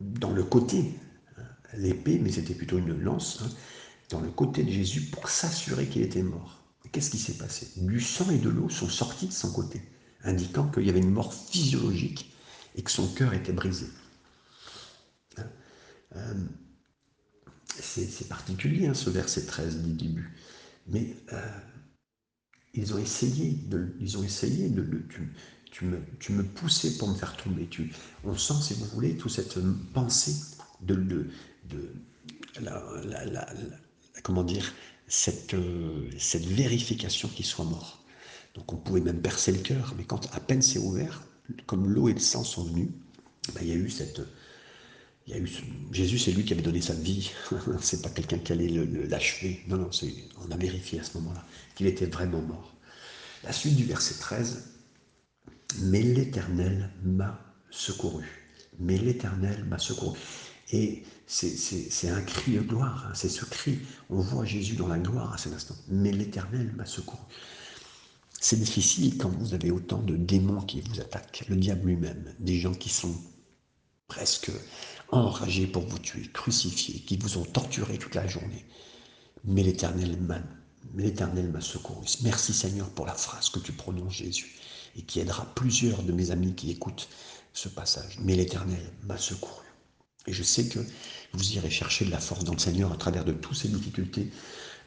[0.00, 0.94] dans le côté,
[1.36, 1.42] hein,
[1.74, 3.48] l'épée, mais c'était plutôt une lance, hein,
[4.10, 6.62] dans le côté de Jésus pour s'assurer qu'il était mort.
[6.92, 7.70] Qu'est-ce qui s'est passé?
[7.76, 9.82] Du sang et de l'eau sont sortis de son côté,
[10.22, 12.32] indiquant qu'il y avait une mort physiologique
[12.74, 13.86] et que son cœur était brisé.
[15.36, 15.46] Hein,
[16.16, 16.34] euh,
[17.80, 20.34] c'est particulier ce verset 13 du début.
[20.88, 21.40] Mais euh,
[22.74, 24.84] ils ont essayé de, ils ont essayé de,
[25.70, 27.66] tu, me, tu me poussais pour me faire tomber.
[27.66, 27.92] Tu,
[28.24, 29.58] on sent, si vous voulez, toute cette
[29.92, 30.34] pensée
[30.80, 31.30] de, de,
[31.68, 31.92] de
[32.60, 32.82] la,
[34.22, 34.72] comment dire,
[35.06, 35.54] cette,
[36.18, 38.04] cette vérification qu'il soit mort.
[38.54, 41.22] Donc on pouvait même percer le cœur, mais quand à peine c'est ouvert,
[41.66, 42.88] comme l'eau et le sang sont venus,
[43.54, 44.20] ben, il y a eu cette,
[45.28, 45.50] il y a eu,
[45.92, 47.30] Jésus, c'est lui qui avait donné sa vie.
[47.82, 48.68] c'est pas quelqu'un qui allait
[49.08, 49.60] l'achever.
[49.68, 49.90] Non, non,
[50.38, 52.74] on a vérifié à ce moment-là qu'il était vraiment mort.
[53.44, 54.64] La suite du verset 13.
[55.80, 57.38] Mais l'Éternel m'a
[57.70, 58.24] secouru.
[58.78, 60.18] Mais l'Éternel m'a secouru.
[60.72, 63.06] Et c'est un cri de gloire.
[63.06, 63.12] Hein.
[63.14, 63.80] c'est ce cri.
[64.08, 65.76] On voit Jésus dans la gloire à cet instant.
[65.88, 67.20] Mais l'Éternel m'a secouru.
[68.40, 72.58] C'est difficile quand vous avez autant de démons qui vous attaquent, le diable lui-même, des
[72.58, 73.14] gens qui sont
[74.08, 74.50] presque
[75.10, 78.64] enragés pour vous tuer, crucifiés, qui vous ont torturé toute la journée.
[79.44, 80.40] Mais l'Éternel m'a,
[80.96, 82.04] l'Éternel m'a secouru.
[82.22, 84.56] Merci Seigneur pour la phrase que tu prononces, Jésus,
[84.96, 87.08] et qui aidera plusieurs de mes amis qui écoutent
[87.52, 88.18] ce passage.
[88.20, 89.64] Mais l'Éternel m'a secouru.
[90.26, 90.80] Et je sais que
[91.32, 94.30] vous irez chercher de la force dans le Seigneur à travers de toutes ces difficultés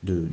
[0.03, 0.27] de,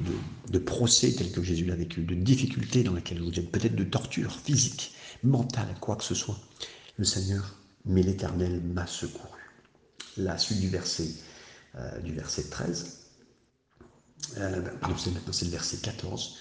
[0.51, 3.85] de procès tels que Jésus l'a vécu, de difficultés dans lesquelles vous êtes, peut-être de
[3.85, 6.39] torture physique, mentale, quoi que ce soit.
[6.97, 7.55] Le Seigneur,
[7.89, 9.39] mais l'Éternel m'a secouru
[10.19, 11.09] la suite du verset,
[11.77, 12.99] euh, du verset 13,
[14.37, 14.63] euh,
[14.99, 16.37] c'est maintenant le verset 14,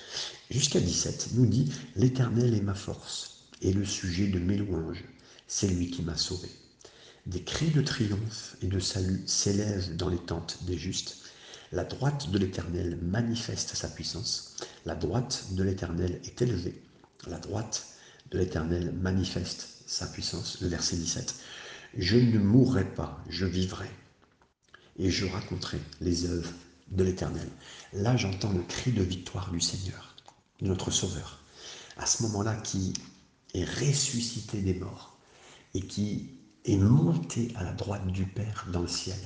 [0.50, 5.04] jusqu'à 17, nous dit L'Éternel est ma force et le sujet de mes louanges,
[5.48, 6.50] c'est lui qui m'a sauvé.
[7.28, 11.18] Des cris de triomphe et de salut s'élèvent dans les tentes des justes.
[11.72, 14.56] La droite de l'Éternel manifeste sa puissance.
[14.86, 16.82] La droite de l'Éternel est élevée.
[17.28, 17.86] La droite
[18.32, 20.62] de l'Éternel manifeste sa puissance.
[20.62, 21.36] Le verset 17.
[21.98, 23.90] Je ne mourrai pas, je vivrai,
[25.00, 26.52] et je raconterai les œuvres
[26.92, 27.48] de l'Éternel.
[27.94, 30.16] Là, j'entends le cri de victoire du Seigneur,
[30.62, 31.42] notre Sauveur.
[31.98, 32.94] À ce moment-là, qui
[33.54, 35.18] est ressuscité des morts
[35.74, 36.30] et qui
[36.66, 39.18] est monté à la droite du Père dans le ciel.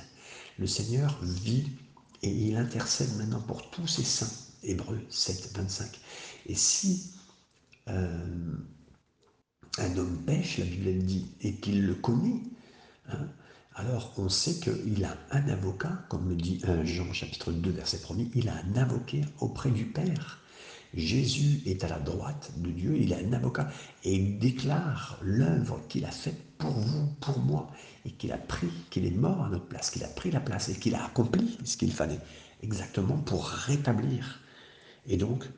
[0.58, 1.70] Le Seigneur vit
[2.22, 4.30] et il intercède maintenant pour tous ses saints.
[4.62, 6.00] Hébreux 7, 25.
[6.46, 7.10] Et si
[7.88, 8.54] euh,
[9.78, 12.42] un homme pêche, la Bible dit, et qu'il le connaît,
[13.08, 13.28] hein,
[13.74, 18.00] alors on sait qu'il a un avocat, comme le dit 1 Jean chapitre 2 verset
[18.10, 20.40] 1 il a un avocat auprès du Père.
[20.94, 23.70] Jésus est à la droite de Dieu, il a un avocat
[24.04, 27.70] et il déclare l'œuvre qu'il a faite pour vous, pour moi,
[28.04, 30.68] et qu'il a pris, qu'il est mort à notre place, qu'il a pris la place
[30.68, 32.20] et qu'il a accompli ce qu'il fallait
[32.62, 34.40] exactement pour rétablir.
[35.06, 35.48] Et donc,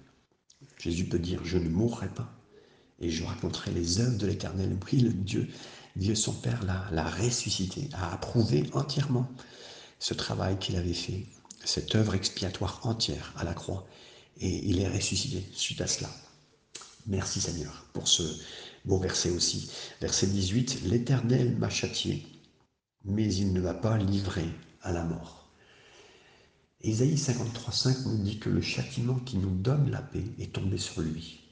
[0.79, 2.33] Jésus peut dire, je ne mourrai pas
[3.01, 4.77] et je raconterai les œuvres de l'Éternel.
[4.93, 5.49] Oui, le Dieu,
[5.97, 9.31] Dieu son Père l'a ressuscité, a approuvé entièrement
[9.99, 11.27] ce travail qu'il avait fait,
[11.65, 13.87] cette œuvre expiatoire entière à la croix.
[14.41, 16.11] Et il est ressuscité suite à cela.
[17.07, 18.23] Merci Seigneur pour ce
[18.85, 19.71] beau verset aussi.
[20.01, 22.27] Verset 18, L'Éternel m'a châtié,
[23.05, 24.45] mais il ne m'a pas livré
[24.83, 25.49] à la mort.
[26.81, 31.01] Ésaïe 53.5 nous dit que le châtiment qui nous donne la paix est tombé sur
[31.01, 31.44] lui.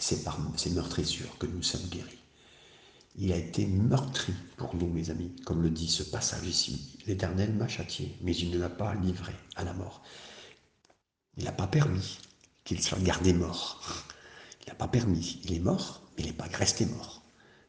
[0.00, 2.18] C'est par ces meurtrissures que nous sommes guéris.
[3.16, 6.96] Il a été meurtri pour nous, mes amis, comme le dit ce passage ici.
[7.06, 10.02] L'Éternel m'a châtié, mais il ne l'a pas livré à la mort.
[11.36, 12.18] Il n'a pas permis
[12.64, 14.06] qu'il soit gardé mort.
[14.62, 15.38] Il n'a pas permis.
[15.44, 17.22] Il est mort, mais il n'est pas resté mort.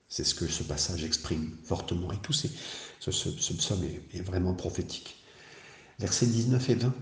[0.08, 2.14] C'est ce que ce passage exprime fortement.
[2.14, 2.48] Et tout ce,
[3.00, 5.18] ce, psaume est, est vraiment prophétique.
[6.00, 6.94] Versets 19 et 20.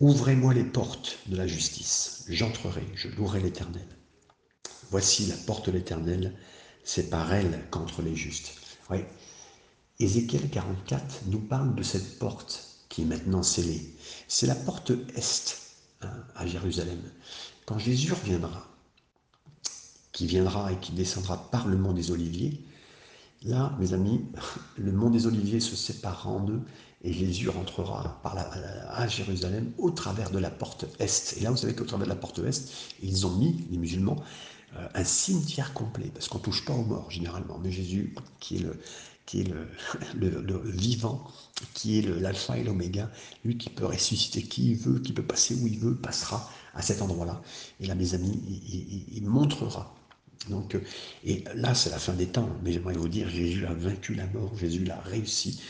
[0.00, 2.24] Ouvrez-moi les portes de la justice.
[2.28, 3.86] J'entrerai, je louerai l'Éternel.
[4.90, 6.36] Voici la porte de l'Éternel,
[6.84, 8.52] c'est par elle qu'entrent les justes.
[8.90, 8.98] Oui.
[9.98, 13.92] Ézéchiel 44 nous parle de cette porte qui est maintenant scellée.
[14.28, 15.58] C'est la porte Est
[16.02, 17.02] hein, à Jérusalem.
[17.66, 18.68] Quand Jésus reviendra,
[20.12, 22.64] qui viendra et qui descendra par le mont des Oliviers,
[23.42, 24.24] là, mes amis,
[24.76, 26.60] le mont des Oliviers se séparera en deux
[27.02, 31.36] et Jésus rentrera par à Jérusalem au travers de la porte Est.
[31.38, 34.16] Et là, vous savez qu'au travers de la porte Est, ils ont mis, les musulmans,
[34.76, 38.56] euh, un cimetière complet, parce qu'on ne touche pas aux morts généralement, mais Jésus, qui
[38.56, 38.80] est le,
[40.70, 41.24] vivant,
[41.74, 43.10] qui est l'alpha et l'oméga,
[43.44, 46.82] lui qui peut ressusciter qui il veut, qui peut passer où il veut, passera à
[46.82, 47.40] cet endroit-là.
[47.80, 48.40] Et là, mes amis,
[49.12, 49.94] il, montrera.
[50.50, 50.80] Donc, euh,
[51.24, 54.26] et là, c'est la fin des temps, mais j'aimerais vous dire, Jésus a vaincu la
[54.26, 55.60] mort, Jésus l'a réussi.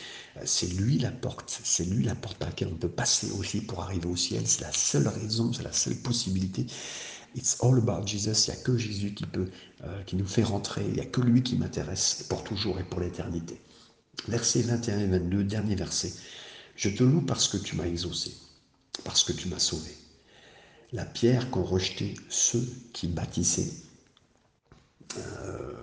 [0.45, 3.81] C'est lui la porte, c'est lui la porte par laquelle on peut passer aussi pour
[3.81, 4.47] arriver au ciel.
[4.47, 6.65] C'est la seule raison, c'est la seule possibilité.
[7.35, 8.47] It's all about Jesus.
[8.47, 9.49] Il n'y a que Jésus qui peut,
[9.83, 10.83] euh, qui nous fait rentrer.
[10.87, 13.61] Il n'y a que lui qui m'intéresse pour toujours et pour l'éternité.
[14.27, 16.13] Versets 21 et 22, dernier verset.
[16.75, 18.33] Je te loue parce que tu m'as exaucé,
[19.03, 19.95] parce que tu m'as sauvé.
[20.91, 23.71] La pierre qu'ont rejeté ceux qui bâtissaient,
[25.17, 25.73] euh,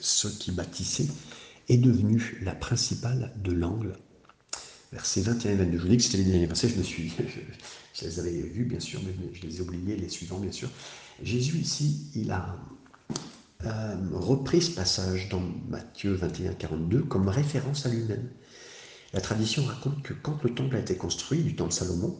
[0.00, 1.08] ceux qui bâtissaient,
[1.68, 3.96] est devenue la principale de l'angle.
[4.92, 5.78] Versets 21 et 22.
[5.78, 7.12] Je vous dis que c'était les derniers versets, je me suis,
[7.94, 10.68] je les avais vus, bien sûr, mais je les ai oubliés, les suivants, bien sûr.
[11.22, 12.56] Jésus, ici, il a
[13.64, 18.28] euh, repris ce passage dans Matthieu 21, 42 comme référence à lui-même.
[19.12, 22.18] La tradition raconte que quand le temple a été construit, du temps de Salomon,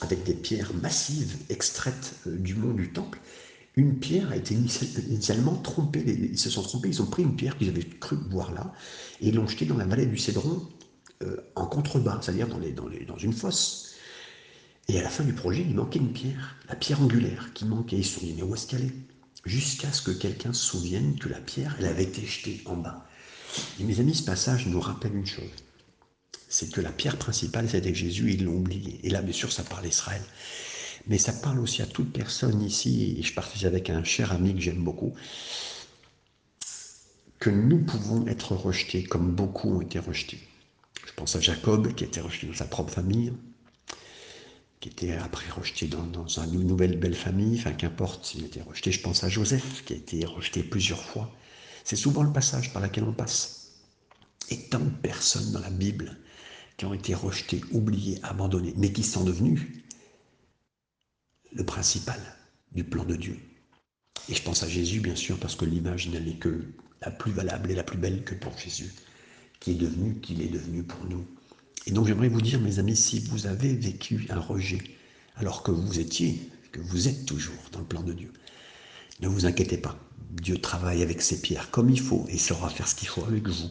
[0.00, 3.18] avec des pierres massives extraites euh, du mont du temple,
[3.78, 6.02] une pierre a été initialement trompée.
[6.04, 8.72] Ils se sont trompés, ils ont pris une pierre qu'ils avaient cru voir là,
[9.20, 10.68] et l'ont jetée dans la vallée du Cédron
[11.22, 13.94] euh, en contrebas, c'est-à-dire dans, dans, une fosse.
[14.88, 17.98] Et à la fin du projet, il manquait une pierre, la pierre angulaire qui manquait.
[17.98, 18.94] Ils se sont dit, mais où est-ce qu'elle est
[19.44, 23.06] Jusqu'à ce que quelqu'un se souvienne que la pierre, elle avait été jetée en bas.
[23.78, 25.50] Et mes amis, ce passage nous rappelle une chose.
[26.48, 28.98] C'est que la pierre principale, c'était Jésus, ils l'ont oublié.
[29.04, 30.22] Et là, bien sûr, ça parle d'Israël.
[31.06, 34.54] Mais ça parle aussi à toute personne ici, et je partage avec un cher ami
[34.54, 35.14] que j'aime beaucoup,
[37.38, 40.40] que nous pouvons être rejetés comme beaucoup ont été rejetés.
[41.06, 43.32] Je pense à Jacob qui a été rejeté dans sa propre famille,
[44.80, 49.00] qui était après rejeté dans, une nouvelle belle famille, enfin qu'importe s'il était rejeté, je
[49.00, 51.32] pense à Joseph, qui a été rejeté plusieurs fois.
[51.84, 53.72] C'est souvent le passage par lequel on passe.
[54.50, 56.18] Et tant de personnes dans la Bible
[56.76, 59.84] qui ont été rejetées, oubliées, abandonnées, mais qui sont devenues
[61.52, 62.20] le principal
[62.72, 63.38] du plan de Dieu.
[64.28, 66.64] Et je pense à Jésus, bien sûr, parce que l'image n'est que
[67.00, 68.92] la plus valable et la plus belle que pour Jésus,
[69.60, 71.24] qui est devenu, qu'il est devenu pour nous
[71.88, 74.82] et donc j'aimerais vous dire, mes amis, si vous avez vécu un rejet,
[75.36, 76.38] alors que vous étiez,
[76.70, 78.30] que vous êtes toujours dans le plan de Dieu,
[79.20, 79.98] ne vous inquiétez pas.
[80.30, 83.48] Dieu travaille avec ses pierres comme il faut et saura faire ce qu'il faut avec
[83.48, 83.70] vous.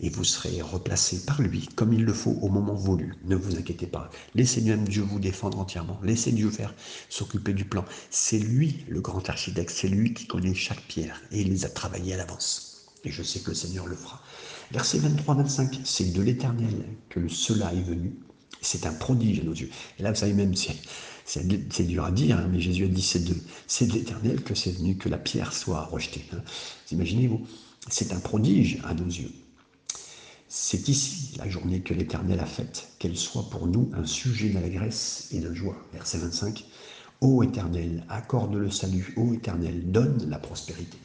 [0.00, 3.14] Et vous serez replacé par lui comme il le faut au moment voulu.
[3.24, 4.10] Ne vous inquiétez pas.
[4.34, 6.00] Laissez même Dieu vous défendre entièrement.
[6.02, 6.74] Laissez Dieu faire
[7.08, 7.84] s'occuper du plan.
[8.10, 9.70] C'est lui le grand architecte.
[9.70, 12.86] C'est lui qui connaît chaque pierre et il les a travaillées à l'avance.
[13.04, 14.22] Et je sais que le Seigneur le fera.
[14.72, 18.14] Verset 23-25, c'est de l'Éternel que cela est venu.
[18.60, 19.68] C'est un prodige à nos yeux.
[19.98, 20.54] Et là, vous savez même,
[21.26, 24.96] c'est dur à dire, hein, mais Jésus a dit c'est de, l'Éternel que c'est venu
[24.96, 26.24] que la pierre soit rejetée.
[26.32, 26.42] Hein.
[26.90, 27.46] Imaginez-vous,
[27.88, 29.30] c'est un prodige à nos yeux.
[30.56, 35.26] C'est ici la journée que l'Éternel a faite, qu'elle soit pour nous un sujet d'allégresse
[35.32, 35.76] et de joie.
[35.92, 36.64] Verset 25.
[37.20, 39.12] Ô Éternel, accorde le salut.
[39.16, 40.96] Ô Éternel, donne la prospérité.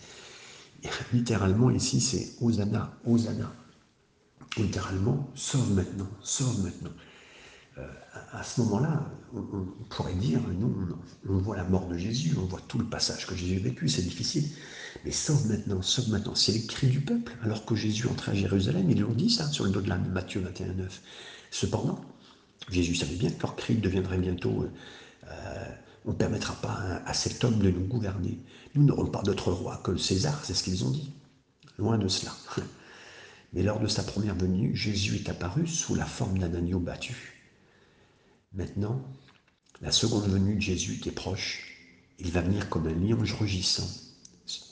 [1.14, 3.52] littéralement ici, c'est Hosanna, Hosanna.
[4.56, 6.92] Littéralement, sauve maintenant, sauve maintenant.
[7.80, 7.88] euh,
[8.34, 10.90] à ce moment-là, on, pourrait dire, nous,
[11.28, 13.90] on, voit la mort de Jésus, on voit tout le passage que Jésus a vécu,
[13.90, 14.48] c'est difficile.
[15.06, 18.36] Mais sauf maintenant, sauf maintenant, c'est les cris du peuple, alors que Jésus entrait à
[18.36, 21.02] Jérusalem, ils l'ont dit ça sur le dos de la Matthieu 21, 9.
[21.52, 22.02] Cependant,
[22.70, 24.66] Jésus savait bien que leur cri deviendrait bientôt
[25.28, 25.66] euh,
[26.06, 28.40] on ne permettra pas à, cet homme de nous gouverner.
[28.74, 31.12] Nous n'aurons pas d'autre roi que le César, c'est ce qu'ils ont dit.
[31.78, 32.32] Loin de cela.
[33.54, 37.40] Mais lors de sa première venue, Jésus est apparu sous la forme d'un agneau battu.
[38.54, 39.04] Maintenant,
[39.82, 41.76] la seconde venue de Jésus qui est proche,
[42.20, 43.88] il va venir comme un lion rugissant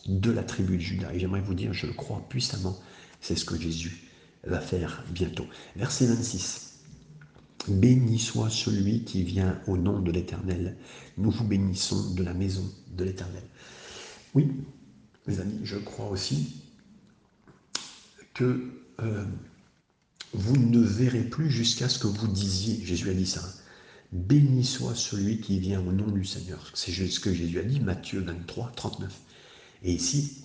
[0.07, 1.13] de la tribu de Judas.
[1.13, 2.77] Et j'aimerais vous dire, je le crois puissamment,
[3.21, 4.03] c'est ce que Jésus
[4.43, 5.45] va faire bientôt.
[5.75, 6.79] Verset 26.
[7.67, 10.77] Béni soit celui qui vient au nom de l'Éternel.
[11.17, 12.63] Nous vous bénissons de la maison
[12.95, 13.43] de l'Éternel.
[14.33, 14.51] Oui,
[15.27, 16.61] mes amis, je crois aussi
[18.33, 19.25] que euh,
[20.33, 23.41] vous ne verrez plus jusqu'à ce que vous disiez, Jésus a dit ça,
[24.11, 26.71] béni soit celui qui vient au nom du Seigneur.
[26.73, 29.19] C'est ce que Jésus a dit, Matthieu 23, 39.
[29.83, 30.43] Et ici,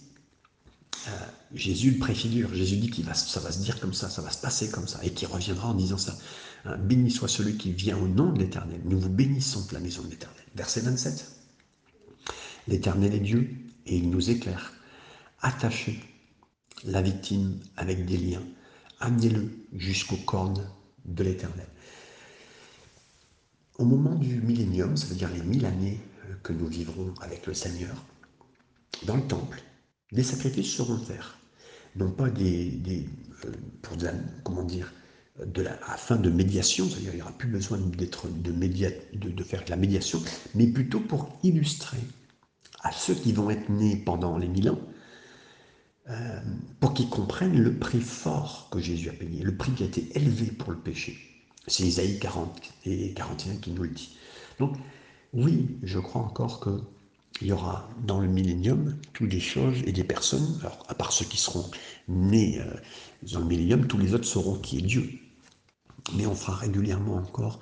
[1.08, 1.10] euh,
[1.54, 2.54] Jésus le préfigure.
[2.54, 5.00] Jésus dit que ça va se dire comme ça, ça va se passer comme ça,
[5.02, 6.16] et qu'il reviendra en disant ça.
[6.64, 8.80] Hein, béni soit celui qui vient au nom de l'Éternel.
[8.84, 10.44] Nous vous bénissons la maison de l'Éternel.
[10.54, 11.32] Verset 27.
[12.68, 13.50] L'Éternel est Dieu
[13.86, 14.72] et il nous éclaire.
[15.40, 16.00] Attachez
[16.84, 18.44] la victime avec des liens.
[19.00, 20.64] Amenez-le jusqu'aux cornes
[21.04, 21.66] de l'Éternel.
[23.78, 27.46] Au moment du millénium, ça veut dire les mille années euh, que nous vivrons avec
[27.46, 28.04] le Seigneur,
[29.05, 29.62] dans le temple,
[30.12, 31.20] des sacrifices seront faits.
[31.96, 33.07] Non pas des,
[33.44, 33.52] euh,
[33.83, 34.09] pour de
[34.44, 34.92] comment dire,
[35.44, 39.64] de la, afin de médiation, c'est-à-dire il n'y aura plus besoin d'être de, de, faire
[39.64, 40.22] de la médiation,
[40.55, 41.98] mais plutôt pour illustrer
[42.83, 44.81] à ceux qui vont être nés pendant les mille ans,
[46.11, 46.40] euh,
[46.81, 50.09] pour qu'ils comprennent le prix fort que Jésus a payé, le prix qui a été
[50.16, 51.18] élevé pour le péché.
[51.68, 54.16] C'est Isaïe 40 et 41 qui nous le dit.
[54.59, 54.76] Donc,
[55.33, 56.81] oui, je crois encore que
[57.40, 61.12] il y aura dans le millénium toutes des choses et des personnes, alors à part
[61.12, 61.68] ceux qui seront
[62.08, 62.74] nés euh,
[63.32, 65.10] dans le millénium, tous les autres sauront qui est Dieu.
[66.14, 67.60] Mais on fera régulièrement encore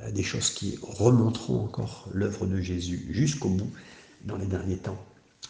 [0.00, 3.70] euh, des choses qui remonteront encore l'œuvre de Jésus jusqu'au bout
[4.24, 5.02] dans les derniers temps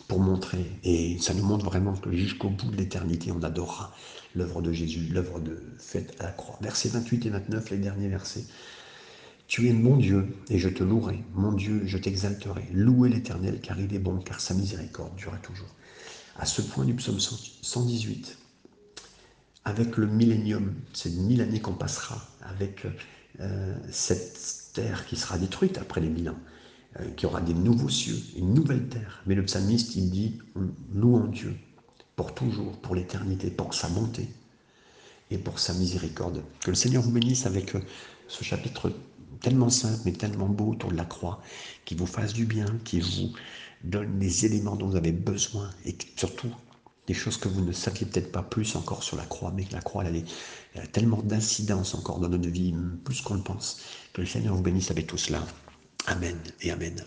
[0.06, 3.92] pour montrer, et ça nous montre vraiment que jusqu'au bout de l'éternité, on adorera
[4.34, 6.58] l'œuvre de Jésus, l'œuvre de faite à la croix.
[6.62, 8.44] Versets 28 et 29, les derniers versets.
[9.48, 11.24] Tu es mon Dieu, et je te louerai.
[11.32, 12.68] Mon Dieu, je t'exalterai.
[12.70, 15.74] Louez l'Éternel, car il est bon, car sa miséricorde durera toujours.
[16.36, 18.36] À ce point du psaume 118,
[19.64, 22.86] avec le millénium, c'est mille années qu'on passera, avec
[23.40, 24.38] euh, cette
[24.74, 26.38] terre qui sera détruite après les mille ans,
[27.00, 29.22] euh, qui aura des nouveaux cieux, une nouvelle terre.
[29.26, 30.38] Mais le psalmiste, il dit,
[30.92, 31.56] louons Dieu
[32.16, 34.28] pour toujours, pour l'éternité, pour sa bonté
[35.30, 36.42] et pour sa miséricorde.
[36.60, 37.80] Que le Seigneur vous bénisse avec euh,
[38.28, 38.92] ce chapitre
[39.38, 41.38] tellement simple mais tellement beau autour de la croix,
[41.84, 43.32] qui vous fasse du bien, qui vous
[43.84, 46.52] donne les éléments dont vous avez besoin et surtout
[47.06, 49.72] des choses que vous ne saviez peut-être pas plus encore sur la croix, mais que
[49.72, 50.24] la croix, elle,
[50.76, 53.78] a tellement d'incidence encore dans notre vie, plus qu'on le pense,
[54.12, 55.46] que le Seigneur vous bénisse avec tout cela.
[56.06, 57.02] Amen et Amen.